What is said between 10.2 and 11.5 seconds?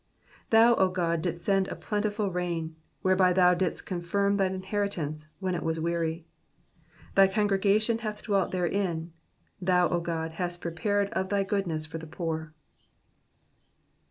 hast prepared of thy